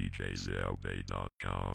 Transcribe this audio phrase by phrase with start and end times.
[0.00, 1.72] DJZLB.com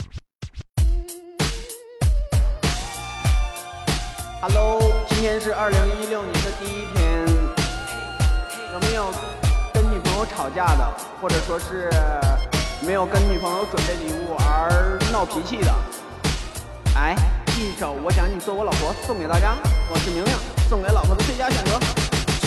[4.42, 7.24] Hello，今天是二零一六年的第一天，
[8.74, 9.12] 有没有
[9.76, 10.92] 跟女朋友吵架的，
[11.22, 11.88] 或者说是
[12.82, 15.72] 没有跟女朋友准备礼物而闹脾气的？
[16.96, 17.16] 哎，
[17.56, 19.56] 一首《我想你做我老婆》送给大家，
[19.92, 20.34] 我是明明，
[20.68, 21.80] 送给老婆的最佳选择。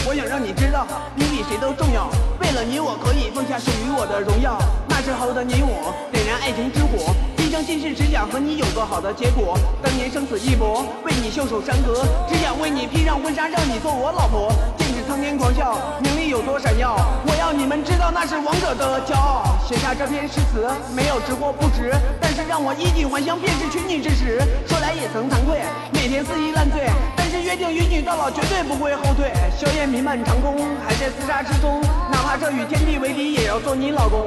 [0.09, 0.85] 我想让你知道，
[1.15, 2.11] 你比谁都重要。
[2.41, 4.59] 为了你，我可以放下属于我的荣耀。
[4.99, 9.57] 那时候的你我，点燃爱情之火，今生今世只想和你有个好的结果。
[9.81, 14.51] 当年生死一搏，为你袖手山河，只想为你披上婚纱，让你做我老婆。
[14.77, 16.99] 剑指苍天狂笑，名利有多闪耀？
[17.31, 19.55] 我要你们知道，那是王者的骄傲。
[19.63, 24.43] 写下这篇诗词，没有值或不值，但是让我衣锦还乡，便是娶你之时。
[24.67, 25.63] 说来也曾惭愧，
[25.95, 29.31] 每天肆意烂醉，但是约定与你到老，绝对不会后退。
[29.55, 31.81] 硝烟弥漫长空，还在厮杀之中，
[32.11, 34.27] 哪怕这与天地为敌，也要做你老公。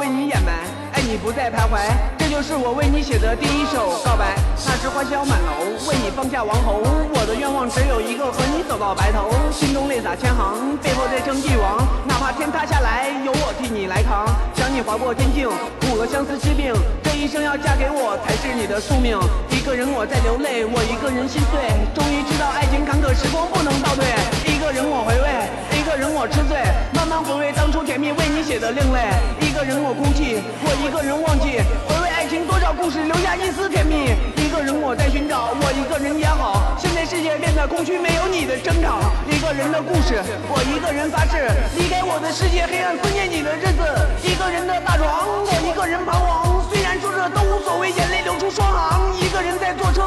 [0.00, 0.64] 为你掩埋，
[0.94, 1.76] 爱你不再徘徊，
[2.16, 4.32] 这就是我为你写的第一首告白。
[4.64, 6.80] 那时花香满楼，为你放下王侯，
[7.12, 9.28] 我的愿望只有一个，和你走到白头。
[9.52, 14.24] 心中泪洒千行，背后再称帝王，哪怕天塌下来，有我替你来扛。
[14.56, 15.52] 想你划过天境，
[15.84, 16.72] 苦了相思之病，
[17.04, 19.20] 这一生要嫁给我才是你的宿命。
[19.52, 21.60] 一个人我在流泪，我一个人心碎，
[21.92, 24.08] 终于知道爱情坎坷，时光不能倒退。
[24.48, 25.28] 一个人我回味，
[25.76, 26.56] 一个人我吃醉，
[26.96, 29.12] 慢慢回味当初甜蜜为你写的另类。
[29.60, 34.16] 个人我哭泣，我一个人忘记，回味爱情多少故事，留下一丝甜蜜。
[34.40, 36.72] 一个人我在寻找，我一个人也好。
[36.80, 39.12] 现在世界变得空虚，没有你的争吵。
[39.28, 40.16] 一个人的故事，
[40.48, 41.44] 我一个人发誓，
[41.76, 43.84] 离开我的世界，黑暗思念你的日子。
[44.24, 46.64] 一个人的大床，我一个人彷徨。
[46.72, 49.20] 虽然说着都无所谓，眼泪流出双行。
[49.20, 50.00] 一个人在坐车，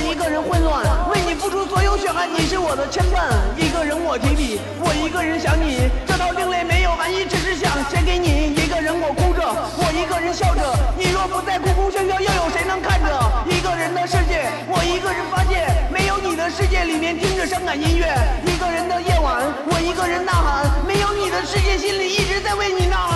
[0.00, 3.28] 一个人混乱，为你付出所有血汗，你是我的牵绊。
[3.56, 8.54] 一个人我提笔，我一个人想你，这道另类没有含义，只是想写给你。
[8.54, 9.42] 一个人我哭着，
[9.76, 10.62] 我一个人笑着，
[10.96, 13.10] 你若不再哭哭笑笑，又有谁能看着？
[13.46, 18.08] 一个人的世界，我一个人发现，没有你的世界里面听着伤感音乐。
[18.46, 23.09] 一个人的夜晚，我一个人呐喊，没有你的世界心里一直在为你呐喊。